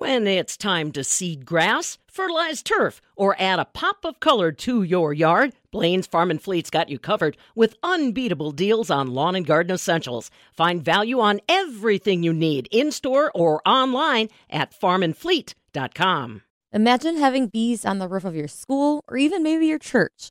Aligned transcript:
When 0.00 0.26
it's 0.26 0.56
time 0.56 0.92
to 0.92 1.04
seed 1.04 1.44
grass, 1.44 1.98
fertilize 2.06 2.62
turf, 2.62 3.02
or 3.16 3.36
add 3.38 3.58
a 3.58 3.66
pop 3.66 4.06
of 4.06 4.18
color 4.18 4.50
to 4.50 4.82
your 4.82 5.12
yard, 5.12 5.52
Blaine's 5.70 6.06
Farm 6.06 6.30
and 6.30 6.40
Fleet's 6.40 6.70
got 6.70 6.88
you 6.88 6.98
covered 6.98 7.36
with 7.54 7.76
unbeatable 7.82 8.52
deals 8.52 8.90
on 8.90 9.12
lawn 9.12 9.34
and 9.34 9.44
garden 9.44 9.74
essentials. 9.74 10.30
Find 10.54 10.82
value 10.82 11.20
on 11.20 11.42
everything 11.50 12.22
you 12.22 12.32
need 12.32 12.66
in 12.70 12.92
store 12.92 13.30
or 13.34 13.60
online 13.68 14.30
at 14.48 14.72
farmandfleet.com. 14.72 16.42
Imagine 16.72 17.16
having 17.18 17.48
bees 17.48 17.84
on 17.84 17.98
the 17.98 18.08
roof 18.08 18.24
of 18.24 18.34
your 18.34 18.48
school 18.48 19.04
or 19.06 19.18
even 19.18 19.42
maybe 19.42 19.66
your 19.66 19.78
church. 19.78 20.30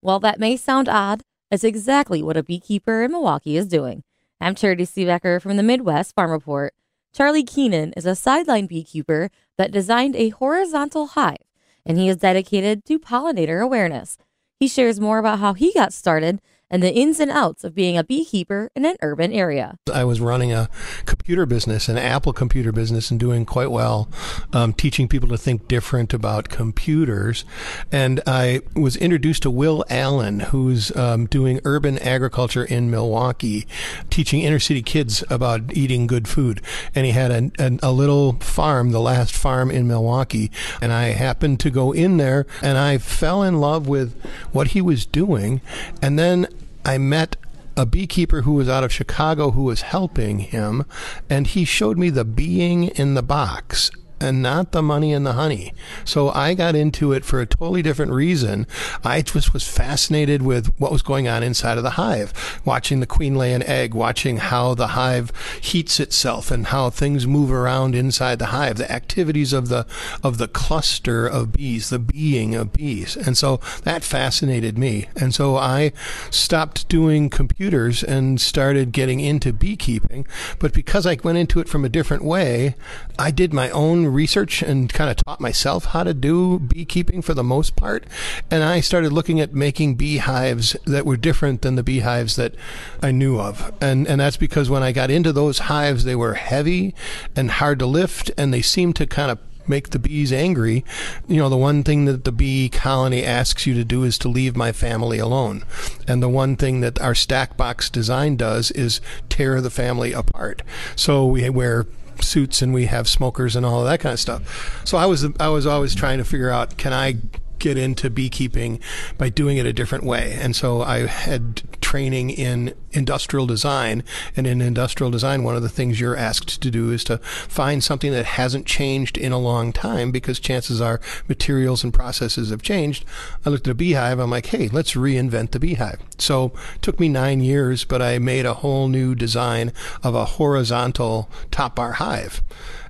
While 0.00 0.20
that 0.20 0.40
may 0.40 0.56
sound 0.56 0.88
odd, 0.88 1.20
it's 1.50 1.62
exactly 1.62 2.22
what 2.22 2.38
a 2.38 2.42
beekeeper 2.42 3.02
in 3.02 3.12
Milwaukee 3.12 3.58
is 3.58 3.66
doing. 3.66 4.02
I'm 4.40 4.54
Charity 4.54 4.86
Seebecker 4.86 5.42
from 5.42 5.58
the 5.58 5.62
Midwest 5.62 6.14
Farm 6.14 6.30
Report. 6.30 6.72
Charlie 7.14 7.44
Koenen 7.44 7.92
is 7.96 8.06
a 8.06 8.16
sideline 8.16 8.66
beekeeper 8.66 9.30
that 9.56 9.70
designed 9.70 10.16
a 10.16 10.30
horizontal 10.30 11.06
hive, 11.06 11.46
and 11.86 11.96
he 11.96 12.08
is 12.08 12.16
dedicated 12.16 12.84
to 12.86 12.98
pollinator 12.98 13.62
awareness. 13.62 14.18
He 14.58 14.66
shares 14.66 14.98
more 14.98 15.18
about 15.18 15.38
how 15.38 15.52
he 15.52 15.72
got 15.72 15.92
started 15.92 16.40
and 16.74 16.82
the 16.82 16.92
ins 16.92 17.20
and 17.20 17.30
outs 17.30 17.62
of 17.62 17.72
being 17.72 17.96
a 17.96 18.02
beekeeper 18.02 18.68
in 18.74 18.84
an 18.84 18.96
urban 19.00 19.32
area. 19.32 19.78
I 19.92 20.02
was 20.02 20.20
running 20.20 20.52
a 20.52 20.68
computer 21.06 21.46
business, 21.46 21.88
an 21.88 21.96
Apple 21.96 22.32
computer 22.32 22.72
business, 22.72 23.12
and 23.12 23.20
doing 23.20 23.46
quite 23.46 23.70
well, 23.70 24.08
um, 24.52 24.72
teaching 24.72 25.06
people 25.06 25.28
to 25.28 25.38
think 25.38 25.68
different 25.68 26.12
about 26.12 26.48
computers. 26.48 27.44
And 27.92 28.20
I 28.26 28.62
was 28.74 28.96
introduced 28.96 29.44
to 29.44 29.52
Will 29.52 29.84
Allen, 29.88 30.40
who's 30.40 30.94
um, 30.96 31.26
doing 31.26 31.60
urban 31.64 31.96
agriculture 32.00 32.64
in 32.64 32.90
Milwaukee, 32.90 33.68
teaching 34.10 34.40
inner 34.40 34.58
city 34.58 34.82
kids 34.82 35.22
about 35.30 35.76
eating 35.76 36.08
good 36.08 36.26
food. 36.26 36.60
And 36.92 37.06
he 37.06 37.12
had 37.12 37.52
a, 37.58 37.92
little 37.92 38.32
farm, 38.40 38.90
the 38.90 39.00
last 39.00 39.36
farm 39.36 39.70
in 39.70 39.86
Milwaukee. 39.86 40.50
And 40.82 40.92
I 40.92 41.10
happened 41.10 41.60
to 41.60 41.70
go 41.70 41.92
in 41.92 42.16
there 42.16 42.46
and 42.60 42.76
I 42.76 42.98
fell 42.98 43.44
in 43.44 43.60
love 43.60 43.86
with 43.86 44.20
what 44.50 44.68
he 44.68 44.80
was 44.80 45.06
doing. 45.06 45.60
And 46.02 46.18
then 46.18 46.48
I 46.84 46.98
met 46.98 47.36
a 47.76 47.86
beekeeper 47.86 48.42
who 48.42 48.52
was 48.52 48.68
out 48.68 48.84
of 48.84 48.92
Chicago 48.92 49.50
who 49.52 49.64
was 49.64 49.82
helping 49.82 50.40
him, 50.40 50.84
and 51.28 51.46
he 51.46 51.64
showed 51.64 51.98
me 51.98 52.10
the 52.10 52.24
being 52.24 52.84
in 52.84 53.14
the 53.14 53.22
box 53.22 53.90
and 54.24 54.42
not 54.42 54.72
the 54.72 54.82
money 54.82 55.12
and 55.12 55.24
the 55.24 55.34
honey. 55.34 55.74
So 56.04 56.30
I 56.30 56.54
got 56.54 56.74
into 56.74 57.12
it 57.12 57.24
for 57.24 57.40
a 57.40 57.46
totally 57.46 57.82
different 57.82 58.12
reason. 58.12 58.66
I 59.04 59.22
just 59.22 59.52
was 59.52 59.66
fascinated 59.66 60.42
with 60.42 60.74
what 60.80 60.90
was 60.90 61.02
going 61.02 61.28
on 61.28 61.42
inside 61.42 61.76
of 61.76 61.84
the 61.84 61.90
hive, 61.90 62.60
watching 62.64 63.00
the 63.00 63.06
queen 63.06 63.36
lay 63.36 63.52
an 63.52 63.62
egg, 63.62 63.94
watching 63.94 64.38
how 64.38 64.74
the 64.74 64.88
hive 64.88 65.30
heats 65.60 66.00
itself 66.00 66.50
and 66.50 66.66
how 66.66 66.90
things 66.90 67.26
move 67.26 67.52
around 67.52 67.94
inside 67.94 68.38
the 68.38 68.46
hive, 68.46 68.78
the 68.78 68.90
activities 68.90 69.52
of 69.52 69.68
the 69.68 69.86
of 70.22 70.38
the 70.38 70.48
cluster 70.48 71.26
of 71.26 71.52
bees, 71.52 71.90
the 71.90 71.98
being 71.98 72.54
of 72.54 72.72
bees. 72.72 73.16
And 73.16 73.36
so 73.36 73.60
that 73.82 74.02
fascinated 74.02 74.78
me. 74.78 75.08
And 75.16 75.34
so 75.34 75.56
I 75.56 75.92
stopped 76.30 76.88
doing 76.88 77.28
computers 77.30 78.02
and 78.02 78.40
started 78.40 78.92
getting 78.92 79.20
into 79.20 79.52
beekeeping. 79.52 80.26
But 80.58 80.72
because 80.72 81.06
I 81.06 81.18
went 81.22 81.38
into 81.38 81.60
it 81.60 81.68
from 81.68 81.84
a 81.84 81.88
different 81.88 82.24
way, 82.24 82.74
I 83.18 83.30
did 83.30 83.52
my 83.52 83.70
own 83.70 84.06
research 84.14 84.62
and 84.62 84.92
kind 84.92 85.10
of 85.10 85.16
taught 85.16 85.40
myself 85.40 85.86
how 85.86 86.04
to 86.04 86.14
do 86.14 86.58
beekeeping 86.58 87.22
for 87.22 87.34
the 87.34 87.44
most 87.44 87.76
part. 87.76 88.04
And 88.50 88.62
I 88.62 88.80
started 88.80 89.12
looking 89.12 89.40
at 89.40 89.52
making 89.54 89.96
beehives 89.96 90.76
that 90.84 91.04
were 91.04 91.16
different 91.16 91.62
than 91.62 91.74
the 91.74 91.82
beehives 91.82 92.36
that 92.36 92.54
I 93.02 93.10
knew 93.10 93.38
of. 93.38 93.72
And, 93.80 94.06
and 94.06 94.20
that's 94.20 94.36
because 94.36 94.70
when 94.70 94.82
I 94.82 94.92
got 94.92 95.10
into 95.10 95.32
those 95.32 95.60
hives, 95.60 96.04
they 96.04 96.16
were 96.16 96.34
heavy 96.34 96.94
and 97.36 97.50
hard 97.50 97.78
to 97.80 97.86
lift, 97.86 98.30
and 98.38 98.54
they 98.54 98.62
seemed 98.62 98.96
to 98.96 99.06
kind 99.06 99.30
of 99.30 99.38
make 99.68 99.90
the 99.90 99.98
bees 99.98 100.32
angry, 100.32 100.84
you 101.26 101.36
know, 101.36 101.48
the 101.48 101.56
one 101.56 101.82
thing 101.82 102.04
that 102.04 102.24
the 102.24 102.32
bee 102.32 102.68
colony 102.68 103.24
asks 103.24 103.66
you 103.66 103.74
to 103.74 103.84
do 103.84 104.04
is 104.04 104.18
to 104.18 104.28
leave 104.28 104.56
my 104.56 104.72
family 104.72 105.18
alone. 105.18 105.64
And 106.06 106.22
the 106.22 106.28
one 106.28 106.56
thing 106.56 106.80
that 106.80 107.00
our 107.00 107.14
stack 107.14 107.56
box 107.56 107.88
design 107.90 108.36
does 108.36 108.70
is 108.72 109.00
tear 109.28 109.60
the 109.60 109.70
family 109.70 110.12
apart. 110.12 110.62
So 110.96 111.26
we 111.26 111.48
wear 111.50 111.86
suits 112.22 112.62
and 112.62 112.72
we 112.72 112.86
have 112.86 113.08
smokers 113.08 113.56
and 113.56 113.64
all 113.64 113.80
of 113.80 113.86
that 113.86 114.00
kind 114.00 114.12
of 114.12 114.20
stuff. 114.20 114.82
So 114.84 114.98
I 114.98 115.06
was 115.06 115.26
I 115.40 115.48
was 115.48 115.66
always 115.66 115.94
trying 115.94 116.18
to 116.18 116.24
figure 116.24 116.50
out 116.50 116.76
can 116.76 116.92
I 116.92 117.16
get 117.58 117.78
into 117.78 118.10
beekeeping 118.10 118.78
by 119.16 119.30
doing 119.30 119.56
it 119.56 119.64
a 119.64 119.72
different 119.72 120.04
way. 120.04 120.36
And 120.38 120.54
so 120.54 120.82
I 120.82 121.06
had 121.06 121.80
training 121.94 122.28
in 122.28 122.74
industrial 122.90 123.46
design. 123.46 124.02
And 124.36 124.48
in 124.48 124.60
industrial 124.60 125.12
design, 125.12 125.44
one 125.44 125.54
of 125.54 125.62
the 125.62 125.68
things 125.68 126.00
you're 126.00 126.16
asked 126.16 126.60
to 126.60 126.68
do 126.68 126.90
is 126.90 127.04
to 127.04 127.18
find 127.18 127.84
something 127.84 128.10
that 128.10 128.26
hasn't 128.26 128.66
changed 128.66 129.16
in 129.16 129.30
a 129.30 129.38
long 129.38 129.72
time 129.72 130.10
because 130.10 130.40
chances 130.40 130.80
are 130.80 131.00
materials 131.28 131.84
and 131.84 131.94
processes 131.94 132.50
have 132.50 132.62
changed. 132.62 133.04
I 133.46 133.50
looked 133.50 133.68
at 133.68 133.70
a 133.70 133.76
beehive. 133.76 134.18
I'm 134.18 134.32
like, 134.32 134.46
hey, 134.46 134.66
let's 134.66 134.94
reinvent 134.94 135.52
the 135.52 135.60
beehive. 135.60 136.00
So 136.18 136.46
it 136.74 136.82
took 136.82 136.98
me 136.98 137.08
nine 137.08 137.38
years, 137.38 137.84
but 137.84 138.02
I 138.02 138.18
made 138.18 138.44
a 138.44 138.54
whole 138.54 138.88
new 138.88 139.14
design 139.14 139.72
of 140.02 140.16
a 140.16 140.24
horizontal 140.24 141.30
top 141.52 141.76
bar 141.76 141.92
hive 141.92 142.42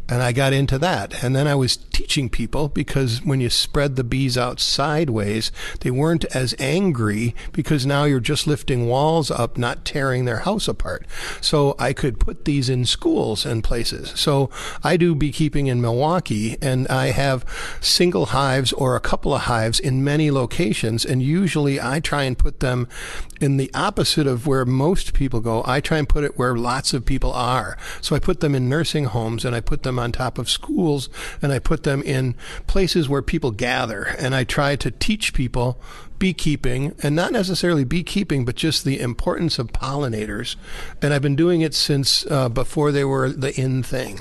and 0.08 0.22
I 0.22 0.32
got 0.32 0.52
into 0.52 0.78
that. 0.78 1.22
And 1.22 1.34
then 1.34 1.46
I 1.46 1.54
was 1.54 1.76
teaching 1.76 2.28
people 2.28 2.68
because 2.68 3.24
when 3.24 3.40
you 3.40 3.48
spread 3.48 3.96
the 3.96 4.04
bees 4.04 4.36
out 4.36 4.60
sideways, 4.60 5.50
they 5.80 5.90
weren't 5.90 6.24
as 6.26 6.54
angry 6.58 7.34
because 7.52 7.86
now 7.86 8.04
you're 8.04 8.20
just 8.20 8.46
lifting 8.46 8.86
walls 8.86 9.30
up, 9.30 9.56
not 9.56 9.84
tearing 9.84 10.24
their 10.24 10.40
house 10.40 10.68
apart. 10.68 11.06
So 11.40 11.74
I 11.78 11.92
could 11.92 12.20
put 12.20 12.44
these 12.44 12.68
in 12.68 12.84
schools 12.84 13.46
and 13.46 13.64
places. 13.64 14.12
So 14.16 14.50
I 14.82 14.96
do 14.96 15.14
beekeeping 15.14 15.68
in 15.68 15.80
Milwaukee 15.80 16.58
and 16.60 16.86
I 16.88 17.06
have 17.06 17.44
single 17.80 18.26
hives 18.26 18.72
or 18.74 18.96
a 18.96 19.00
couple 19.00 19.32
of 19.34 19.42
hives 19.42 19.80
in 19.80 20.04
many 20.04 20.30
locations. 20.30 21.04
And 21.04 21.22
usually 21.22 21.80
I 21.80 22.00
try 22.00 22.24
and 22.24 22.38
put 22.38 22.60
them 22.60 22.88
in 23.40 23.56
the 23.56 23.70
opposite 23.74 24.26
of 24.26 24.46
where 24.46 24.64
most 24.64 25.14
people 25.14 25.40
go. 25.40 25.62
I 25.66 25.80
try 25.80 25.98
and 25.98 26.08
put 26.08 26.24
it 26.24 26.38
where 26.38 26.56
lots 26.56 26.92
of 26.92 27.04
people 27.04 27.32
are. 27.32 27.76
So 28.00 28.14
I 28.14 28.18
put 28.18 28.40
them 28.40 28.54
in 28.54 28.68
nursing 28.68 29.04
homes 29.06 29.44
and 29.44 29.54
I 29.54 29.60
put 29.60 29.82
them 29.82 29.93
them 29.94 30.02
on 30.02 30.12
top 30.12 30.38
of 30.38 30.50
schools 30.50 31.08
and 31.40 31.52
I 31.52 31.58
put 31.58 31.84
them 31.84 32.02
in 32.02 32.34
places 32.66 33.08
where 33.08 33.22
people 33.22 33.50
gather. 33.50 34.02
And 34.02 34.34
I 34.34 34.44
try 34.44 34.76
to 34.76 34.90
teach 34.90 35.32
people 35.32 35.80
beekeeping 36.18 36.94
and 37.02 37.14
not 37.14 37.32
necessarily 37.32 37.84
beekeeping, 37.84 38.44
but 38.44 38.56
just 38.56 38.84
the 38.84 39.00
importance 39.00 39.58
of 39.58 39.68
pollinators. 39.68 40.56
And 41.02 41.12
I've 41.12 41.22
been 41.22 41.36
doing 41.36 41.60
it 41.60 41.74
since 41.74 42.26
uh, 42.26 42.48
before 42.48 42.92
they 42.92 43.04
were 43.04 43.30
the 43.30 43.58
in 43.58 43.82
thing. 43.82 44.20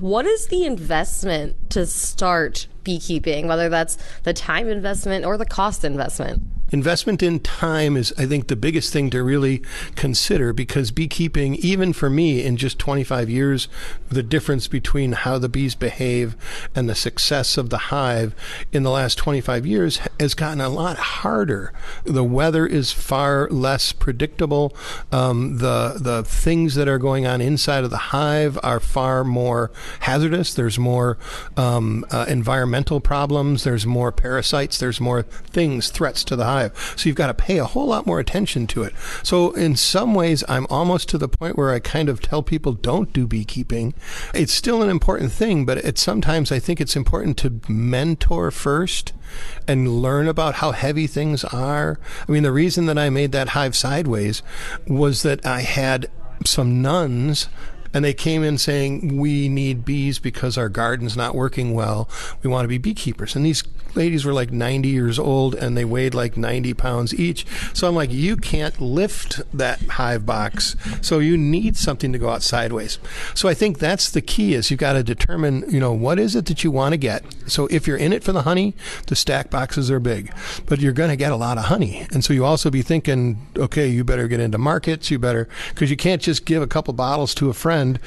What 0.00 0.26
is 0.26 0.48
the 0.48 0.64
investment 0.64 1.70
to 1.70 1.86
start 1.86 2.66
beekeeping, 2.84 3.48
whether 3.48 3.68
that's 3.68 3.96
the 4.24 4.34
time 4.34 4.68
investment 4.68 5.24
or 5.24 5.38
the 5.38 5.46
cost 5.46 5.84
investment? 5.84 6.42
Investment 6.70 7.22
in 7.22 7.40
time 7.40 7.96
is, 7.96 8.12
I 8.18 8.26
think, 8.26 8.48
the 8.48 8.56
biggest 8.56 8.92
thing 8.92 9.10
to 9.10 9.22
really 9.22 9.62
consider 9.94 10.52
because 10.52 10.90
beekeeping, 10.90 11.54
even 11.56 11.92
for 11.92 12.10
me, 12.10 12.44
in 12.44 12.56
just 12.56 12.78
25 12.78 13.30
years, 13.30 13.68
the 14.08 14.22
difference 14.22 14.68
between 14.68 15.12
how 15.12 15.38
the 15.38 15.48
bees 15.48 15.74
behave 15.74 16.36
and 16.74 16.88
the 16.88 16.94
success 16.94 17.56
of 17.56 17.70
the 17.70 17.78
hive 17.78 18.34
in 18.72 18.82
the 18.82 18.90
last 18.90 19.16
25 19.18 19.66
years 19.66 20.00
has 20.20 20.34
gotten 20.34 20.60
a 20.60 20.68
lot 20.68 20.96
harder. 20.98 21.72
The 22.04 22.24
weather 22.24 22.66
is 22.66 22.92
far 22.92 23.48
less 23.50 23.92
predictable. 23.92 24.76
Um, 25.12 25.58
the 25.58 25.96
the 25.98 26.22
things 26.24 26.74
that 26.74 26.88
are 26.88 26.98
going 26.98 27.26
on 27.26 27.40
inside 27.40 27.84
of 27.84 27.90
the 27.90 27.96
hive 27.96 28.58
are 28.62 28.80
far 28.80 29.24
more 29.24 29.70
hazardous. 30.00 30.54
There's 30.54 30.78
more 30.78 31.18
um, 31.56 32.04
uh, 32.10 32.26
environmental 32.28 33.00
problems. 33.00 33.64
There's 33.64 33.86
more 33.86 34.12
parasites. 34.12 34.78
There's 34.78 35.00
more 35.00 35.22
things, 35.22 35.90
threats 35.90 36.24
to 36.24 36.36
the 36.36 36.44
hive. 36.44 36.57
So 36.96 37.08
you've 37.08 37.16
got 37.16 37.28
to 37.28 37.34
pay 37.34 37.58
a 37.58 37.64
whole 37.64 37.86
lot 37.86 38.06
more 38.06 38.20
attention 38.20 38.66
to 38.68 38.82
it. 38.82 38.92
So 39.22 39.52
in 39.52 39.76
some 39.76 40.14
ways, 40.14 40.44
I'm 40.48 40.66
almost 40.68 41.08
to 41.10 41.18
the 41.18 41.28
point 41.28 41.56
where 41.56 41.72
I 41.72 41.78
kind 41.78 42.08
of 42.08 42.20
tell 42.20 42.42
people 42.42 42.72
don't 42.72 43.12
do 43.12 43.26
beekeeping. 43.26 43.94
It's 44.34 44.52
still 44.52 44.82
an 44.82 44.90
important 44.90 45.32
thing, 45.32 45.64
but 45.64 45.78
it's 45.78 46.02
sometimes 46.02 46.52
I 46.52 46.58
think 46.58 46.80
it's 46.80 46.96
important 46.96 47.36
to 47.38 47.60
mentor 47.68 48.50
first 48.50 49.12
and 49.66 50.02
learn 50.02 50.28
about 50.28 50.56
how 50.56 50.72
heavy 50.72 51.06
things 51.06 51.44
are. 51.44 51.98
I 52.28 52.32
mean, 52.32 52.42
the 52.42 52.52
reason 52.52 52.86
that 52.86 52.98
I 52.98 53.10
made 53.10 53.32
that 53.32 53.50
hive 53.50 53.76
sideways 53.76 54.42
was 54.86 55.22
that 55.22 55.44
I 55.46 55.60
had 55.60 56.10
some 56.44 56.80
nuns 56.80 57.48
and 57.98 58.04
they 58.04 58.14
came 58.14 58.44
in 58.44 58.58
saying 58.58 59.18
we 59.18 59.48
need 59.48 59.84
bees 59.84 60.20
because 60.20 60.56
our 60.56 60.68
garden's 60.68 61.16
not 61.16 61.34
working 61.34 61.74
well. 61.74 62.08
We 62.44 62.48
want 62.48 62.62
to 62.62 62.68
be 62.68 62.78
beekeepers. 62.78 63.34
And 63.34 63.44
these 63.44 63.64
ladies 63.96 64.24
were 64.24 64.32
like 64.32 64.52
90 64.52 64.88
years 64.88 65.18
old 65.18 65.56
and 65.56 65.76
they 65.76 65.84
weighed 65.84 66.14
like 66.14 66.36
90 66.36 66.74
pounds 66.74 67.12
each. 67.12 67.44
So 67.72 67.88
I'm 67.88 67.96
like, 67.96 68.12
you 68.12 68.36
can't 68.36 68.80
lift 68.80 69.40
that 69.52 69.80
hive 69.82 70.24
box. 70.24 70.76
So 71.00 71.18
you 71.18 71.36
need 71.36 71.76
something 71.76 72.12
to 72.12 72.18
go 72.18 72.28
out 72.28 72.44
sideways. 72.44 73.00
So 73.34 73.48
I 73.48 73.54
think 73.54 73.80
that's 73.80 74.12
the 74.12 74.22
key 74.22 74.54
is 74.54 74.70
you've 74.70 74.78
got 74.78 74.92
to 74.92 75.02
determine, 75.02 75.64
you 75.68 75.80
know, 75.80 75.92
what 75.92 76.20
is 76.20 76.36
it 76.36 76.46
that 76.46 76.62
you 76.62 76.70
want 76.70 76.92
to 76.92 76.98
get. 76.98 77.24
So 77.46 77.66
if 77.66 77.88
you're 77.88 77.96
in 77.96 78.12
it 78.12 78.22
for 78.22 78.30
the 78.30 78.42
honey, 78.42 78.76
the 79.08 79.16
stack 79.16 79.50
boxes 79.50 79.90
are 79.90 79.98
big, 79.98 80.32
but 80.66 80.78
you're 80.78 80.92
going 80.92 81.10
to 81.10 81.16
get 81.16 81.32
a 81.32 81.36
lot 81.36 81.58
of 81.58 81.64
honey. 81.64 82.06
And 82.12 82.24
so 82.24 82.32
you 82.32 82.44
also 82.44 82.70
be 82.70 82.82
thinking, 82.82 83.44
okay, 83.56 83.88
you 83.88 84.04
better 84.04 84.28
get 84.28 84.38
into 84.38 84.58
markets. 84.58 85.10
You 85.10 85.18
better, 85.18 85.48
because 85.70 85.90
you 85.90 85.96
can't 85.96 86.22
just 86.22 86.44
give 86.44 86.62
a 86.62 86.68
couple 86.68 86.94
bottles 86.94 87.34
to 87.34 87.50
a 87.50 87.54
friend 87.54 87.87
and 87.88 87.98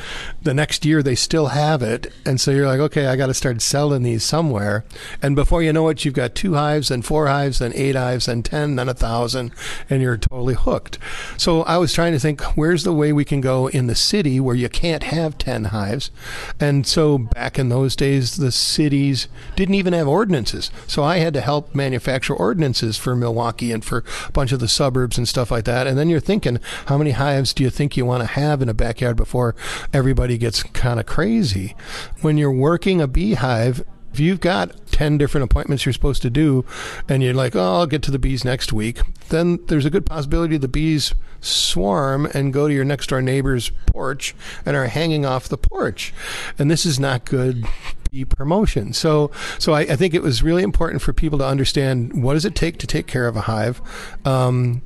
the 0.42 0.54
next 0.54 0.86
year 0.86 1.02
they 1.04 1.16
still 1.16 1.48
have 1.48 1.82
it. 1.82 2.12
And 2.26 2.40
so 2.40 2.52
you're 2.52 2.68
like, 2.68 2.80
okay, 2.80 3.08
I 3.08 3.16
got 3.16 3.28
to 3.28 3.34
start 3.34 3.62
selling 3.62 4.04
these 4.04 4.24
somewhere. 4.24 4.84
And 5.22 5.36
before 5.36 5.64
you 5.64 5.74
know 5.74 5.90
it, 5.90 6.06
you've 6.06 6.14
got 6.14 6.36
two 6.36 6.54
hives, 6.54 6.92
and 6.92 7.06
four 7.06 7.28
hives, 7.28 7.62
and 7.62 7.74
eight 7.74 7.96
hives, 7.96 8.28
and 8.28 8.44
10, 8.46 8.76
then 8.76 8.90
a 8.90 8.94
thousand, 8.94 9.52
and 9.90 10.02
you're 10.02 10.18
totally 10.18 10.54
hooked. 10.54 10.98
So 11.38 11.64
I 11.64 11.78
was 11.78 11.94
trying 11.94 12.14
to 12.14 12.20
think, 12.20 12.42
where's 12.58 12.84
the 12.84 12.94
way 12.94 13.12
we 13.14 13.26
can 13.26 13.42
go 13.42 13.68
in 13.68 13.88
the 13.88 13.96
city 13.96 14.40
where 14.40 14.56
you 14.56 14.70
can't 14.70 15.04
have 15.04 15.38
10 15.38 15.66
hives? 15.66 16.12
And 16.60 16.86
so 16.86 17.18
back 17.18 17.58
in 17.58 17.70
those 17.70 17.96
days, 17.96 18.38
the 18.38 18.52
cities 18.52 19.28
didn't 19.56 19.76
even 19.76 19.94
have 19.94 20.08
ordinances. 20.08 20.72
So 20.88 21.04
I 21.04 21.18
had 21.18 21.34
to 21.34 21.42
help 21.42 21.74
manufacture 21.74 22.34
ordinances 22.34 22.98
for 22.98 23.16
Milwaukee 23.16 23.72
and 23.72 23.84
for 23.84 24.04
a 24.28 24.32
bunch 24.32 24.52
of 24.52 24.60
the 24.60 24.68
suburbs 24.68 25.18
and 25.18 25.28
stuff 25.28 25.52
like 25.52 25.66
that. 25.66 25.88
And 25.88 25.98
then 25.98 26.10
you're 26.10 26.20
thinking, 26.20 26.60
how 26.88 26.98
many 26.98 27.12
hives 27.12 27.54
do 27.54 27.64
you 27.64 27.70
think 27.70 27.98
you 27.98 28.06
want 28.06 28.22
to 28.22 28.28
have 28.28 28.62
in 28.62 28.70
a 28.70 28.74
backyard 28.74 29.18
before 29.18 29.56
everybody 29.94 30.38
gets 30.38 30.64
kind 30.64 31.00
of 31.00 31.06
crazy? 31.06 31.76
When 32.22 32.38
you're 32.38 32.52
working 32.52 33.02
a 33.02 33.08
beehive, 33.08 33.84
if 34.14 34.20
you've 34.20 34.42
got 34.42 34.88
10 34.88 35.18
different 35.18 35.46
appointments 35.46 35.86
you're 35.86 35.94
supposed 35.94 36.22
to 36.22 36.30
do 36.30 36.66
and 37.08 37.24
you're 37.24 37.34
like, 37.34 37.56
oh, 37.56 37.78
I'll 37.78 37.88
get 37.88 38.04
to 38.04 38.12
the 38.12 38.20
bees 38.20 38.44
next 38.44 38.74
week, 38.74 39.02
then 39.30 39.60
there's 39.68 39.86
a 39.86 39.90
good 39.90 40.06
possibility 40.06 40.58
the 40.58 40.68
bees 40.68 41.14
swarm 41.40 42.28
and 42.34 42.54
go 42.54 42.68
to 42.68 42.74
your 42.74 42.84
next 42.84 43.08
door 43.08 43.22
neighbor's 43.22 43.70
porch 43.86 44.36
and 44.66 44.76
are 44.76 44.88
hanging 44.88 45.26
off 45.26 45.48
the 45.48 45.58
porch. 45.58 46.14
And 46.60 46.70
this 46.70 46.86
is 46.86 47.00
not 47.00 47.26
good 47.26 47.66
promotion. 48.28 48.92
So, 48.92 49.32
so 49.58 49.72
I, 49.72 49.82
I 49.82 49.96
think 49.96 50.14
it 50.14 50.22
was 50.22 50.44
really 50.44 50.64
important 50.64 51.02
for 51.02 51.14
people 51.14 51.40
to 51.40 51.46
understand 51.46 52.22
what 52.22 52.34
does 52.34 52.44
it 52.44 52.56
take 52.56 52.78
to 52.80 52.88
take 52.88 53.08
care 53.08 53.26
of 53.26 53.38
a 53.38 53.42
hive. 53.42 53.82
Um, 54.26 54.82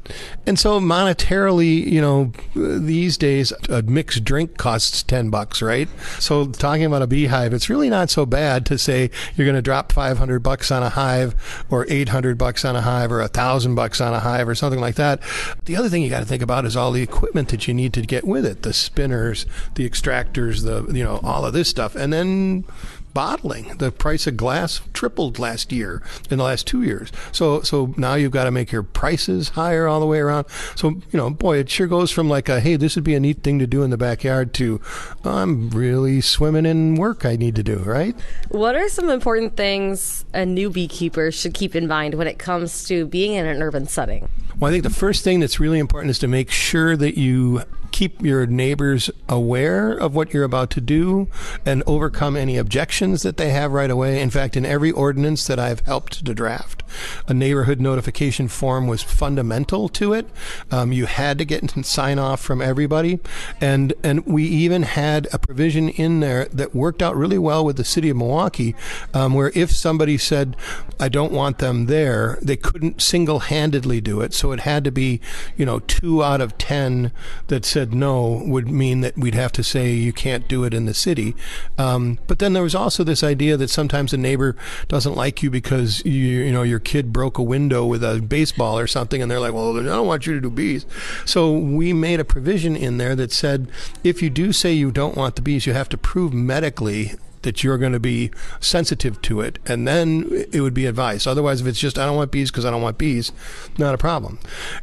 and 0.45 0.59
so 0.59 0.79
monetarily, 0.79 1.83
you 1.83 2.01
know, 2.01 2.31
these 2.53 3.17
days 3.17 3.51
a 3.67 3.81
mixed 3.81 4.23
drink 4.23 4.57
costs 4.57 5.01
10 5.01 5.31
bucks, 5.31 5.63
right? 5.63 5.89
So 6.19 6.45
talking 6.45 6.85
about 6.85 7.01
a 7.01 7.07
beehive, 7.07 7.51
it's 7.51 7.67
really 7.67 7.89
not 7.89 8.11
so 8.11 8.27
bad 8.27 8.63
to 8.67 8.77
say 8.77 9.09
you're 9.35 9.45
going 9.47 9.55
to 9.55 9.61
drop 9.63 9.91
500 9.91 10.43
bucks 10.43 10.69
on 10.69 10.83
a 10.83 10.89
hive 10.89 11.65
or 11.71 11.87
800 11.89 12.37
bucks 12.37 12.63
on 12.63 12.75
a 12.75 12.81
hive 12.81 13.11
or 13.11 13.21
a 13.21 13.27
thousand 13.27 13.73
bucks 13.73 13.99
on 13.99 14.13
a 14.13 14.19
hive 14.19 14.47
or 14.47 14.53
something 14.53 14.79
like 14.79 14.95
that. 14.95 15.19
The 15.65 15.75
other 15.75 15.89
thing 15.89 16.03
you 16.03 16.11
got 16.11 16.19
to 16.19 16.27
think 16.27 16.43
about 16.43 16.63
is 16.63 16.75
all 16.75 16.91
the 16.91 17.01
equipment 17.01 17.49
that 17.49 17.67
you 17.67 17.73
need 17.73 17.91
to 17.93 18.03
get 18.03 18.25
with 18.25 18.45
it, 18.45 18.61
the 18.61 18.71
spinners, 18.71 19.47
the 19.73 19.89
extractors, 19.89 20.63
the, 20.63 20.93
you 20.93 21.03
know, 21.03 21.19
all 21.23 21.43
of 21.43 21.53
this 21.53 21.67
stuff. 21.67 21.95
And 21.95 22.13
then 22.13 22.65
bottling. 23.15 23.77
The 23.77 23.91
price 23.91 24.27
of 24.27 24.37
glass 24.37 24.81
tripled 24.93 25.39
last 25.39 25.71
year 25.71 26.03
in 26.29 26.37
the 26.37 26.43
last 26.43 26.67
two 26.67 26.83
years. 26.83 27.11
So 27.31 27.61
so 27.61 27.95
now 27.97 28.13
you've 28.13 28.33
got 28.33 28.43
to 28.43 28.51
make 28.51 28.71
your 28.71 28.83
prices 28.83 29.49
higher 29.49 29.87
all 29.87 29.99
the 29.99 30.05
way 30.05 30.19
around. 30.19 30.45
So 30.75 30.89
you 30.89 31.01
know, 31.13 31.31
boy, 31.31 31.57
it 31.57 31.69
sure 31.71 31.87
goes 31.87 32.11
from 32.11 32.29
like 32.29 32.49
a 32.49 32.59
hey, 32.59 32.75
this 32.75 32.93
would 32.95 33.03
be 33.03 33.15
a 33.15 33.19
neat 33.19 33.41
thing 33.41 33.57
to 33.57 33.65
do 33.65 33.81
in 33.81 33.89
the 33.89 33.97
backyard 33.97 34.53
to 34.55 34.79
I'm 35.23 35.71
really 35.71 36.21
swimming 36.21 36.67
in 36.67 36.95
work 36.95 37.25
I 37.25 37.37
need 37.37 37.55
to 37.55 37.63
do. 37.63 37.77
Right? 37.77 38.15
What 38.49 38.75
are 38.75 38.89
some 38.89 39.09
important 39.09 39.55
things 39.55 40.25
a 40.33 40.45
new 40.45 40.69
beekeeper 40.69 41.31
should 41.31 41.55
keep 41.55 41.75
in 41.75 41.87
mind 41.87 42.15
when 42.15 42.27
it 42.27 42.37
comes 42.37 42.83
to 42.89 43.07
being 43.07 43.33
in 43.33 43.47
an 43.47 43.63
urban 43.63 43.87
setting? 43.87 44.29
Well, 44.59 44.69
I 44.69 44.73
think 44.73 44.83
the 44.83 44.89
first 44.89 45.23
thing 45.23 45.39
that's 45.39 45.59
really 45.59 45.79
important 45.79 46.11
is 46.11 46.19
to 46.19 46.27
make 46.27 46.51
sure 46.51 46.95
that 46.97 47.17
you 47.17 47.63
keep 47.95 48.21
your 48.21 48.45
neighbors 48.45 49.09
aware 49.29 49.93
of 49.93 50.13
what 50.13 50.33
you're 50.33 50.43
about 50.43 50.69
to 50.69 50.81
do 50.81 51.29
and 51.65 51.81
overcome 51.87 52.35
any 52.35 52.57
objections 52.57 53.21
that 53.21 53.37
they 53.37 53.51
have 53.51 53.71
right 53.71 53.89
away. 53.89 54.21
In 54.21 54.29
fact, 54.29 54.57
in 54.57 54.65
every 54.65 54.91
ordinance 54.91 55.47
that 55.47 55.59
I've 55.59 55.79
helped 55.79 56.25
to 56.25 56.33
draft, 56.33 56.83
a 57.27 57.33
neighborhood 57.33 57.79
notification 57.79 58.47
form 58.47 58.87
was 58.87 59.03
fundamental 59.03 59.89
to 59.89 60.13
it. 60.13 60.27
Um, 60.71 60.91
you 60.91 61.05
had 61.05 61.37
to 61.37 61.45
get 61.45 61.69
sign 61.85 62.19
off 62.19 62.41
from 62.41 62.61
everybody, 62.61 63.19
and 63.61 63.93
and 64.03 64.25
we 64.25 64.43
even 64.43 64.83
had 64.83 65.27
a 65.33 65.39
provision 65.39 65.89
in 65.89 66.19
there 66.19 66.45
that 66.45 66.75
worked 66.75 67.01
out 67.01 67.15
really 67.15 67.37
well 67.37 67.65
with 67.65 67.77
the 67.77 67.83
city 67.83 68.09
of 68.09 68.17
Milwaukee, 68.17 68.75
um, 69.13 69.33
where 69.33 69.51
if 69.55 69.71
somebody 69.71 70.17
said, 70.17 70.55
"I 70.99 71.09
don't 71.09 71.31
want 71.31 71.59
them 71.59 71.85
there," 71.85 72.39
they 72.41 72.55
couldn't 72.55 73.01
single-handedly 73.01 74.01
do 74.01 74.21
it. 74.21 74.33
So 74.33 74.51
it 74.51 74.61
had 74.61 74.83
to 74.83 74.91
be, 74.91 75.21
you 75.57 75.65
know, 75.65 75.79
two 75.79 76.23
out 76.23 76.41
of 76.41 76.57
ten 76.57 77.11
that 77.47 77.65
said 77.65 77.93
no 77.93 78.43
would 78.45 78.67
mean 78.69 79.01
that 79.01 79.17
we'd 79.17 79.35
have 79.35 79.51
to 79.53 79.63
say 79.63 79.93
you 79.93 80.13
can't 80.13 80.47
do 80.47 80.63
it 80.63 80.73
in 80.73 80.85
the 80.85 80.93
city. 80.93 81.35
Um, 81.77 82.19
but 82.27 82.39
then 82.39 82.53
there 82.53 82.63
was 82.63 82.75
also 82.75 83.03
this 83.03 83.23
idea 83.23 83.57
that 83.57 83.69
sometimes 83.69 84.13
a 84.13 84.17
neighbor 84.17 84.55
doesn't 84.87 85.15
like 85.15 85.43
you 85.43 85.49
because 85.49 86.03
you 86.05 86.11
you 86.13 86.51
know 86.51 86.63
your 86.63 86.79
kid 86.85 87.11
broke 87.11 87.37
a 87.37 87.43
window 87.43 87.85
with 87.85 88.03
a 88.03 88.21
baseball 88.21 88.79
or 88.79 88.87
something, 88.87 89.21
and 89.21 89.29
they're 89.29 89.39
like, 89.39 89.53
well, 89.53 89.77
I 89.77 89.83
don't 89.83 90.07
want 90.07 90.25
you 90.25 90.33
to 90.33 90.41
do 90.41 90.49
bees. 90.49 90.85
So 91.25 91.51
we 91.51 91.91
made 91.91 92.19
a 92.19 92.25
provision 92.25 92.75
in 92.75 92.97
there 92.97 93.15
that 93.15 93.31
said 93.31 93.67
if 94.03 94.21
you 94.21 94.29
do 94.29 94.53
say 94.53 94.73
you 94.73 94.91
don't 94.91 95.17
want 95.17 95.35
the 95.35 95.41
bees, 95.41 95.65
you 95.65 95.73
have 95.73 95.89
to 95.89 95.97
prove 95.97 96.33
medically 96.33 97.13
that 97.45 97.63
you're 97.63 97.77
going 97.77 97.93
to 97.93 97.99
be 97.99 98.31
sensitive 98.59 99.21
to 99.21 99.39
it, 99.39 99.59
and 99.65 99.87
then 99.87 100.27
it 100.51 100.61
would 100.61 100.73
be 100.73 100.85
advice. 100.85 101.25
Otherwise, 101.25 101.61
if 101.61 101.67
it's 101.67 101.79
just 101.79 101.97
I 101.97 102.05
don't 102.05 102.17
want 102.17 102.31
bees 102.31 102.51
because 102.51 102.65
I 102.65 102.71
don't 102.71 102.81
want 102.81 102.97
bees, 102.97 103.31
not 103.77 103.95
a 103.95 103.97
problem. 103.97 104.39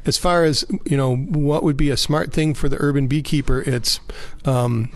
As 0.06 0.16
far 0.16 0.44
as 0.44 0.64
you 0.84 0.96
know, 0.96 1.14
what 1.16 1.62
would 1.62 1.76
be 1.76 1.90
a 1.90 1.96
smart 1.96 2.32
thing 2.32 2.54
for 2.54 2.68
the 2.68 2.76
urban 2.80 3.08
beekeeper? 3.08 3.62
It's 3.62 4.00
um, 4.44 4.90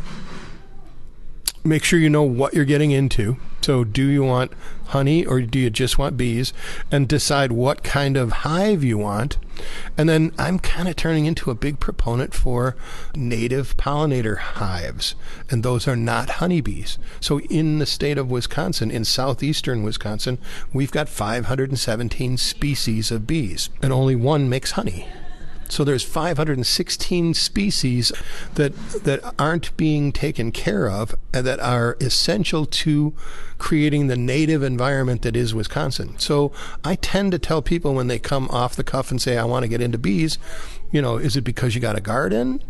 make 1.66 1.84
sure 1.84 1.98
you 1.98 2.10
know 2.10 2.22
what 2.22 2.54
you're 2.54 2.64
getting 2.64 2.90
into. 2.90 3.36
So, 3.62 3.82
do 3.82 4.06
you 4.06 4.22
want 4.22 4.52
honey 4.86 5.26
or 5.26 5.40
do 5.40 5.58
you 5.58 5.70
just 5.70 5.98
want 5.98 6.16
bees? 6.16 6.52
And 6.90 7.08
decide 7.08 7.50
what 7.50 7.82
kind 7.82 8.16
of 8.16 8.30
hive 8.30 8.84
you 8.84 8.98
want. 8.98 9.38
And 9.96 10.08
then 10.08 10.32
I'm 10.38 10.58
kind 10.58 10.86
of 10.88 10.96
turning 10.96 11.26
into 11.26 11.50
a 11.50 11.54
big 11.54 11.80
proponent 11.80 12.34
for 12.34 12.76
native 13.14 13.76
pollinator 13.76 14.38
hives, 14.38 15.14
and 15.50 15.62
those 15.62 15.88
are 15.88 15.96
not 15.96 16.30
honeybees. 16.30 16.98
So, 17.20 17.40
in 17.40 17.78
the 17.78 17.86
state 17.86 18.18
of 18.18 18.30
Wisconsin, 18.30 18.90
in 18.90 19.04
southeastern 19.04 19.82
Wisconsin, 19.82 20.38
we've 20.72 20.92
got 20.92 21.08
517 21.08 22.36
species 22.36 23.10
of 23.10 23.26
bees, 23.26 23.70
and 23.82 23.92
only 23.92 24.14
one 24.14 24.48
makes 24.48 24.72
honey. 24.72 25.08
So 25.68 25.84
there's 25.84 26.02
516 26.02 27.34
species 27.34 28.12
that 28.54 28.76
that 29.04 29.34
aren't 29.38 29.76
being 29.76 30.12
taken 30.12 30.52
care 30.52 30.88
of 30.90 31.14
and 31.32 31.46
that 31.46 31.60
are 31.60 31.96
essential 32.00 32.66
to 32.66 33.14
creating 33.58 34.06
the 34.06 34.16
native 34.16 34.62
environment 34.62 35.22
that 35.22 35.36
is 35.36 35.54
Wisconsin. 35.54 36.18
So 36.18 36.52
I 36.84 36.96
tend 36.96 37.32
to 37.32 37.38
tell 37.38 37.62
people 37.62 37.94
when 37.94 38.06
they 38.06 38.18
come 38.18 38.48
off 38.50 38.76
the 38.76 38.84
cuff 38.84 39.10
and 39.10 39.20
say 39.20 39.38
I 39.38 39.44
want 39.44 39.64
to 39.64 39.68
get 39.68 39.80
into 39.80 39.98
bees, 39.98 40.38
you 40.92 41.02
know, 41.02 41.16
is 41.16 41.36
it 41.36 41.42
because 41.42 41.74
you 41.74 41.80
got 41.80 41.96
a 41.96 42.00
garden? 42.00 42.62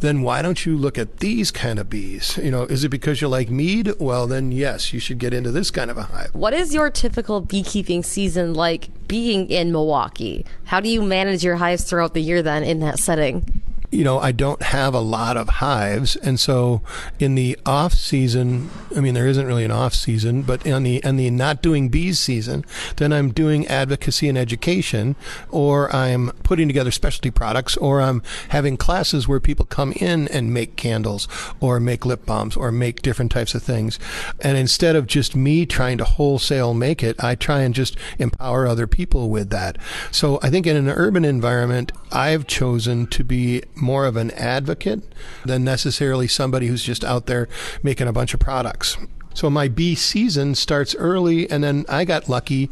Then 0.00 0.22
why 0.22 0.42
don't 0.42 0.64
you 0.64 0.76
look 0.76 0.98
at 0.98 1.18
these 1.18 1.50
kind 1.50 1.78
of 1.78 1.90
bees? 1.90 2.36
You 2.38 2.50
know, 2.50 2.62
is 2.64 2.84
it 2.84 2.88
because 2.88 3.20
you 3.20 3.28
like 3.28 3.50
mead? 3.50 3.92
Well, 3.98 4.26
then 4.26 4.52
yes, 4.52 4.92
you 4.92 5.00
should 5.00 5.18
get 5.18 5.34
into 5.34 5.50
this 5.50 5.70
kind 5.70 5.90
of 5.90 5.98
a 5.98 6.02
hive. 6.02 6.34
What 6.34 6.54
is 6.54 6.72
your 6.72 6.90
typical 6.90 7.40
beekeeping 7.40 8.02
season 8.02 8.54
like 8.54 8.88
being 9.08 9.48
in 9.50 9.72
Milwaukee? 9.72 10.44
How 10.64 10.80
do 10.80 10.88
you 10.88 11.02
manage 11.02 11.42
your 11.44 11.56
hives 11.56 11.84
throughout 11.84 12.14
the 12.14 12.22
year 12.22 12.42
then 12.42 12.62
in 12.62 12.80
that 12.80 12.98
setting? 12.98 13.62
You 13.90 14.04
know, 14.04 14.18
I 14.18 14.32
don't 14.32 14.62
have 14.62 14.92
a 14.92 15.00
lot 15.00 15.36
of 15.36 15.48
hives, 15.48 16.16
and 16.16 16.38
so 16.38 16.82
in 17.18 17.34
the 17.34 17.58
off 17.64 17.94
season, 17.94 18.70
I 18.94 19.00
mean, 19.00 19.14
there 19.14 19.26
isn't 19.26 19.46
really 19.46 19.64
an 19.64 19.70
off 19.70 19.94
season, 19.94 20.42
but 20.42 20.64
in 20.66 20.82
the 20.82 21.00
in 21.04 21.16
the 21.16 21.30
not 21.30 21.62
doing 21.62 21.88
bees 21.88 22.18
season, 22.18 22.66
then 22.96 23.12
I'm 23.12 23.30
doing 23.30 23.66
advocacy 23.66 24.28
and 24.28 24.36
education, 24.36 25.16
or 25.50 25.94
I'm 25.94 26.32
putting 26.42 26.68
together 26.68 26.90
specialty 26.90 27.30
products, 27.30 27.76
or 27.78 28.02
I'm 28.02 28.22
having 28.50 28.76
classes 28.76 29.26
where 29.26 29.40
people 29.40 29.64
come 29.64 29.92
in 29.92 30.28
and 30.28 30.52
make 30.52 30.76
candles, 30.76 31.26
or 31.58 31.80
make 31.80 32.04
lip 32.04 32.26
balms, 32.26 32.56
or 32.56 32.70
make 32.70 33.00
different 33.00 33.32
types 33.32 33.54
of 33.54 33.62
things, 33.62 33.98
and 34.40 34.58
instead 34.58 34.96
of 34.96 35.06
just 35.06 35.34
me 35.34 35.64
trying 35.64 35.96
to 35.98 36.04
wholesale 36.04 36.74
make 36.74 37.02
it, 37.02 37.16
I 37.24 37.34
try 37.34 37.62
and 37.62 37.74
just 37.74 37.96
empower 38.18 38.66
other 38.66 38.86
people 38.86 39.30
with 39.30 39.48
that. 39.50 39.78
So 40.10 40.38
I 40.42 40.50
think 40.50 40.66
in 40.66 40.76
an 40.76 40.90
urban 40.90 41.24
environment, 41.24 41.90
I've 42.12 42.46
chosen 42.46 43.06
to 43.08 43.24
be 43.24 43.62
more 43.80 44.06
of 44.06 44.16
an 44.16 44.30
advocate 44.32 45.02
than 45.44 45.64
necessarily 45.64 46.28
somebody 46.28 46.66
who's 46.66 46.82
just 46.82 47.04
out 47.04 47.26
there 47.26 47.48
making 47.82 48.08
a 48.08 48.12
bunch 48.12 48.34
of 48.34 48.40
products. 48.40 48.96
So 49.34 49.48
my 49.48 49.68
bee 49.68 49.94
season 49.94 50.54
starts 50.54 50.96
early, 50.96 51.48
and 51.48 51.62
then 51.62 51.84
I 51.88 52.04
got 52.04 52.28
lucky 52.28 52.70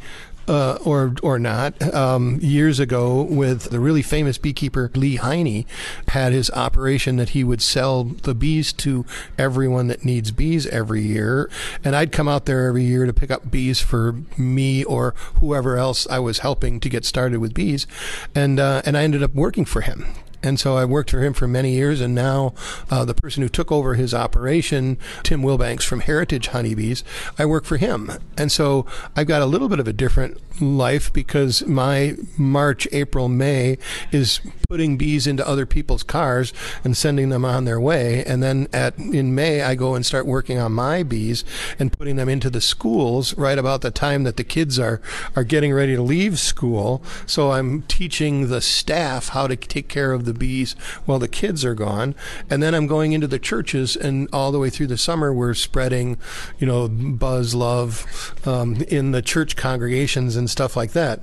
uh, 0.48 0.78
or 0.84 1.14
or 1.22 1.38
not. 1.38 1.80
Um, 1.94 2.38
years 2.40 2.78
ago, 2.80 3.22
with 3.22 3.70
the 3.70 3.80
really 3.80 4.02
famous 4.02 4.38
beekeeper 4.38 4.90
Lee 4.94 5.16
Heine, 5.16 5.64
had 6.08 6.32
his 6.32 6.50
operation 6.50 7.16
that 7.16 7.30
he 7.30 7.44
would 7.44 7.62
sell 7.62 8.04
the 8.04 8.34
bees 8.34 8.72
to 8.74 9.04
everyone 9.38 9.86
that 9.88 10.04
needs 10.04 10.30
bees 10.30 10.66
every 10.66 11.02
year, 11.02 11.50
and 11.84 11.96
I'd 11.96 12.12
come 12.12 12.28
out 12.28 12.46
there 12.46 12.66
every 12.66 12.84
year 12.84 13.06
to 13.06 13.12
pick 13.12 13.30
up 13.30 13.50
bees 13.50 13.80
for 13.80 14.16
me 14.36 14.84
or 14.84 15.14
whoever 15.40 15.76
else 15.76 16.06
I 16.08 16.18
was 16.18 16.40
helping 16.40 16.80
to 16.80 16.88
get 16.88 17.04
started 17.04 17.38
with 17.38 17.54
bees, 17.54 17.86
and 18.34 18.58
uh, 18.60 18.82
and 18.84 18.96
I 18.96 19.04
ended 19.04 19.22
up 19.22 19.34
working 19.34 19.64
for 19.64 19.82
him 19.82 20.06
And 20.46 20.60
so 20.60 20.76
I 20.76 20.84
worked 20.84 21.10
for 21.10 21.20
him 21.20 21.32
for 21.32 21.48
many 21.48 21.72
years. 21.72 22.00
And 22.00 22.14
now 22.14 22.54
uh, 22.90 23.04
the 23.04 23.14
person 23.14 23.42
who 23.42 23.48
took 23.48 23.72
over 23.72 23.94
his 23.94 24.14
operation, 24.14 24.96
Tim 25.24 25.42
Wilbanks 25.42 25.82
from 25.82 26.00
Heritage 26.00 26.48
Honeybees, 26.48 27.02
I 27.38 27.44
work 27.44 27.64
for 27.64 27.76
him. 27.76 28.10
And 28.38 28.52
so 28.52 28.86
I've 29.16 29.26
got 29.26 29.42
a 29.42 29.46
little 29.46 29.68
bit 29.68 29.80
of 29.80 29.88
a 29.88 29.92
different 29.92 30.40
life 30.60 31.12
because 31.12 31.66
my 31.66 32.14
March, 32.36 32.88
April, 32.92 33.28
May 33.28 33.78
is 34.12 34.40
putting 34.68 34.96
bees 34.96 35.26
into 35.26 35.46
other 35.46 35.66
people's 35.66 36.02
cars 36.02 36.52
and 36.82 36.96
sending 36.96 37.28
them 37.28 37.44
on 37.44 37.64
their 37.64 37.80
way. 37.80 38.24
And 38.24 38.42
then 38.42 38.68
at 38.72 38.98
in 38.98 39.34
May, 39.34 39.62
I 39.62 39.74
go 39.74 39.94
and 39.94 40.04
start 40.04 40.26
working 40.26 40.58
on 40.58 40.72
my 40.72 41.02
bees 41.02 41.44
and 41.78 41.92
putting 41.92 42.16
them 42.16 42.28
into 42.28 42.50
the 42.50 42.60
schools 42.60 43.36
right 43.36 43.58
about 43.58 43.80
the 43.80 43.90
time 43.90 44.24
that 44.24 44.36
the 44.36 44.44
kids 44.44 44.78
are 44.78 45.00
are 45.34 45.44
getting 45.44 45.72
ready 45.72 45.94
to 45.94 46.02
leave 46.02 46.38
school. 46.38 47.02
So 47.26 47.52
I'm 47.52 47.82
teaching 47.82 48.48
the 48.48 48.60
staff 48.60 49.28
how 49.28 49.46
to 49.46 49.56
take 49.56 49.88
care 49.88 50.12
of 50.12 50.24
the 50.24 50.34
bees 50.36 50.74
while 51.04 51.18
the 51.18 51.28
kids 51.28 51.64
are 51.64 51.74
gone. 51.74 52.14
And 52.48 52.62
then 52.62 52.74
I'm 52.74 52.86
going 52.86 53.12
into 53.12 53.26
the 53.26 53.38
churches 53.38 53.96
and 53.96 54.28
all 54.32 54.52
the 54.52 54.58
way 54.58 54.70
through 54.70 54.88
the 54.88 54.98
summer, 54.98 55.32
we're 55.32 55.54
spreading, 55.54 56.18
you 56.58 56.66
know, 56.66 56.88
buzz 56.88 57.54
love 57.54 58.34
um, 58.46 58.76
in 58.88 59.12
the 59.12 59.22
church 59.22 59.56
congregations 59.56 60.36
and 60.36 60.48
stuff 60.48 60.76
like 60.76 60.92
that. 60.92 61.20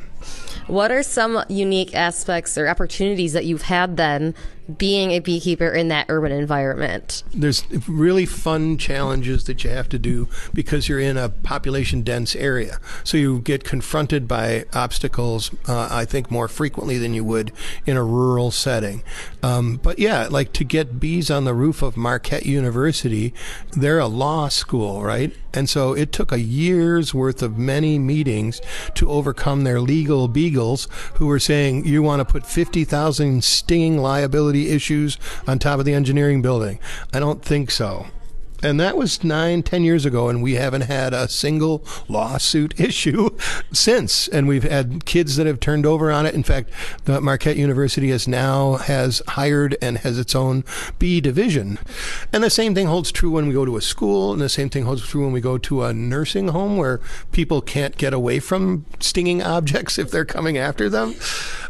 What 0.68 0.92
are 0.92 1.04
some 1.04 1.44
unique 1.50 1.94
aspects 1.94 2.58
or 2.58 2.68
opportunities 2.68 3.34
that 3.34 3.46
you've 3.46 3.64
had 3.64 3.98
then 3.98 4.34
being 4.78 5.12
a 5.12 5.20
beekeeper 5.20 5.68
in 5.68 5.90
that 5.90 6.06
urban 6.10 6.32
environment? 6.32 7.24
There's 7.34 7.66
really 7.88 8.26
fun 8.26 8.78
challenges 8.78 9.44
that 9.46 9.64
you 9.64 9.70
have 9.70 9.90
to 9.90 10.00
do 10.00 10.30
because 10.54 10.88
you're 10.88 11.00
in 11.00 11.18
a 11.18 11.30
population 11.30 12.02
dense 12.02 12.36
area. 12.36 12.80
So 13.04 13.18
you 13.18 13.40
get 13.40 13.64
confronted 13.64 14.28
by 14.28 14.66
obstacles, 14.74 15.52
uh, 15.68 15.90
I 15.92 16.06
think, 16.06 16.32
more 16.32 16.48
frequently 16.48 16.98
than 16.98 17.14
you 17.14 17.24
would 17.26 17.52
in 17.86 17.98
a 17.98 18.04
rural 18.04 18.52
setting. 18.52 19.04
Um, 19.42 19.78
but 19.84 20.00
yeah, 20.00 20.28
like 20.30 20.54
to 20.54 20.64
get 20.64 21.00
bees 21.00 21.30
on 21.30 21.44
the 21.44 21.54
roof 21.54 21.82
of 21.82 21.98
Marquette 21.98 22.46
University, 22.46 23.34
they're 23.72 24.00
a 24.00 24.08
law 24.08 24.48
school, 24.48 25.04
right? 25.04 25.36
And 25.54 25.70
so 25.70 25.94
it 25.94 26.12
took 26.12 26.32
a 26.32 26.40
year's 26.40 27.14
worth 27.14 27.42
of 27.42 27.58
many 27.58 28.00
meetings 28.00 28.62
to 28.96 29.10
overcome 29.10 29.64
their 29.64 29.80
legal 29.80 30.28
beagles 30.28 30.88
who 31.16 31.28
were 31.28 31.40
saying, 31.40 31.86
you 31.86 32.02
want 32.02 32.20
to 32.20 32.26
put 32.26 32.46
50,000 32.46 33.44
stinging 33.44 33.98
liability 33.98 34.70
issues 34.70 35.18
on 35.48 35.60
top 35.60 35.80
of 35.80 35.86
the 35.86 35.94
engineering 35.94 36.42
building. 36.42 36.80
I 37.14 37.20
don't 37.20 37.44
think 37.44 37.72
so. 37.72 38.08
And 38.64 38.80
that 38.80 38.96
was 38.96 39.24
nine, 39.24 39.62
ten 39.62 39.84
years 39.84 40.06
ago, 40.06 40.30
and 40.30 40.42
we 40.42 40.54
haven't 40.54 40.82
had 40.82 41.14
a 41.14 41.28
single 41.28 41.84
lawsuit 42.08 42.80
issue 42.80 43.30
since. 43.74 44.28
And 44.30 44.48
we've 44.48 44.64
had 44.64 45.06
kids 45.06 45.36
that 45.36 45.46
have 45.46 45.60
turned 45.60 45.86
over 45.86 46.12
on 46.12 46.26
it. 46.26 46.34
In 46.34 46.44
fact, 46.44 46.70
the 47.04 47.20
Marquette 47.20 47.58
University 47.58 48.10
has 48.10 48.28
now 48.28 48.76
has 48.76 49.22
hired 49.28 49.76
and 49.82 49.98
has 50.00 50.18
its 50.18 50.34
own 50.34 50.64
B 50.98 51.20
division. 51.20 51.78
And 52.32 52.44
the 52.44 52.50
same 52.50 52.74
thing 52.74 52.88
holds 52.88 53.12
true 53.12 53.32
when 53.32 53.48
we 53.48 53.54
go 53.54 53.66
to 53.66 53.76
a 53.76 53.82
school, 53.82 54.32
and 54.32 54.42
the 54.42 54.50
same 54.50 54.70
thing 54.70 54.86
holds 54.86 55.06
true 55.06 55.24
when 55.24 55.34
we 55.34 55.42
go 55.42 55.58
to 55.58 55.84
a 55.84 55.94
nursing 55.94 56.48
home 56.50 56.78
where 56.78 57.02
people 57.32 57.62
can't 57.62 57.98
get 57.98 58.14
away 58.14 58.40
from 58.40 58.86
stinging 59.00 59.44
objects 59.44 60.00
if 60.00 60.10
they're 60.10 60.26
coming 60.26 60.58
after 60.58 60.90
them. 60.90 61.14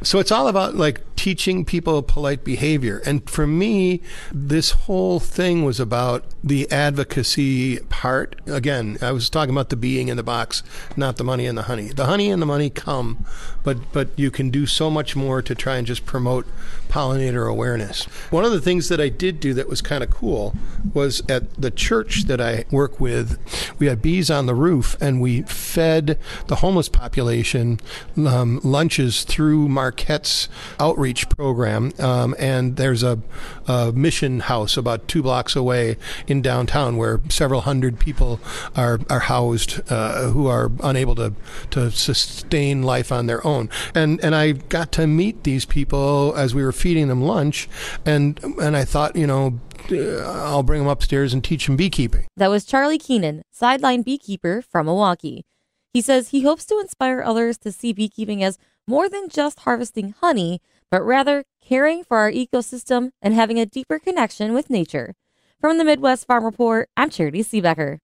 So 0.03 0.19
it's 0.19 0.31
all 0.31 0.47
about 0.47 0.75
like 0.75 1.01
teaching 1.23 1.63
people 1.63 2.03
polite 2.03 2.43
behavior. 2.43 3.01
And 3.05 3.29
for 3.29 3.47
me, 3.47 4.01
this 4.33 4.71
whole 4.71 5.21
thing 5.21 5.63
was 5.63 5.79
about 5.79 6.25
the 6.43 6.69
advocacy 6.69 7.79
part. 7.87 8.35
Again, 8.45 8.97
I 9.01 9.13
was 9.13 9.29
talking 9.29 9.55
about 9.55 9.69
the 9.69 9.77
being 9.77 10.09
in 10.09 10.17
the 10.17 10.23
box, 10.23 10.63
not 10.97 11.15
the 11.15 11.23
money 11.23 11.45
and 11.45 11.57
the 11.57 11.61
honey. 11.61 11.87
The 11.87 12.07
honey 12.07 12.29
and 12.29 12.41
the 12.41 12.45
money 12.45 12.69
come, 12.69 13.25
but 13.63 13.93
but 13.93 14.09
you 14.17 14.31
can 14.31 14.49
do 14.49 14.65
so 14.65 14.89
much 14.89 15.15
more 15.15 15.41
to 15.41 15.55
try 15.55 15.77
and 15.77 15.87
just 15.87 16.05
promote 16.05 16.45
pollinator 16.89 17.49
awareness. 17.49 18.03
One 18.29 18.43
of 18.43 18.51
the 18.51 18.61
things 18.61 18.89
that 18.89 18.99
I 18.99 19.07
did 19.07 19.39
do 19.39 19.53
that 19.53 19.69
was 19.69 19.81
kind 19.81 20.03
of 20.03 20.11
cool 20.11 20.53
was 20.93 21.23
at 21.29 21.53
the 21.59 21.71
church 21.71 22.25
that 22.25 22.41
I 22.41 22.65
work 22.69 22.99
with, 22.99 23.39
we 23.79 23.87
had 23.87 24.01
bees 24.01 24.29
on 24.29 24.45
the 24.45 24.53
roof 24.53 24.95
and 25.01 25.21
we 25.21 25.41
fed 25.43 26.19
the 26.47 26.57
homeless 26.57 26.89
population 26.89 27.79
um, 28.17 28.59
lunches 28.63 29.23
through 29.23 29.69
Marquette's 29.69 30.49
outreach 30.79 31.12
program. 31.29 31.93
Um, 31.99 32.35
and 32.37 32.75
there's 32.77 33.03
a, 33.03 33.19
a 33.67 33.91
mission 33.91 34.41
house 34.41 34.77
about 34.77 35.07
two 35.07 35.21
blocks 35.21 35.55
away 35.55 35.97
in 36.27 36.41
downtown 36.41 36.97
where 36.97 37.21
several 37.29 37.61
hundred 37.61 37.99
people 37.99 38.39
are, 38.75 38.99
are 39.09 39.19
housed 39.19 39.81
uh, 39.91 40.29
who 40.29 40.47
are 40.47 40.71
unable 40.83 41.15
to, 41.15 41.33
to 41.71 41.91
sustain 41.91 42.83
life 42.83 43.11
on 43.11 43.27
their 43.27 43.45
own. 43.45 43.69
And, 43.95 44.19
and 44.23 44.35
I 44.35 44.53
got 44.53 44.91
to 44.93 45.07
meet 45.07 45.43
these 45.43 45.65
people 45.65 46.33
as 46.35 46.53
we 46.53 46.63
were 46.63 46.71
feeding 46.71 47.07
them 47.07 47.21
lunch, 47.21 47.69
and 48.05 48.39
and 48.61 48.75
I 48.75 48.85
thought, 48.85 49.15
you 49.15 49.27
know, 49.27 49.59
uh, 49.91 50.19
I'll 50.45 50.63
bring 50.63 50.81
them 50.81 50.89
upstairs 50.89 51.33
and 51.33 51.43
teach 51.43 51.65
them 51.65 51.75
beekeeping. 51.75 52.25
That 52.37 52.49
was 52.49 52.65
Charlie 52.65 52.99
Koenen, 52.99 53.41
sideline 53.51 54.01
beekeeper 54.01 54.61
from 54.61 54.85
Milwaukee. 54.85 55.45
He 55.93 56.01
says 56.01 56.29
he 56.29 56.43
hopes 56.43 56.65
to 56.65 56.79
inspire 56.79 57.21
others 57.21 57.57
to 57.59 57.71
see 57.71 57.93
beekeeping 57.93 58.43
as 58.43 58.57
more 58.87 59.07
than 59.09 59.29
just 59.29 59.59
harvesting 59.59 60.15
honey, 60.19 60.61
but 60.93 61.03
rather 61.03 61.43
caring 61.59 62.03
for 62.03 62.17
our 62.17 62.31
ecosystem 62.31 63.09
and 63.19 63.33
having 63.33 63.59
a 63.59 63.65
deeper 63.65 63.97
connection 63.97 64.53
with 64.53 64.69
nature. 64.69 65.15
From 65.59 65.79
the 65.79 65.83
Midwest 65.83 66.27
Farm 66.27 66.45
Report, 66.45 66.87
I'm 66.95 67.09
Charity 67.09 67.43
Seebecker. 67.43 67.97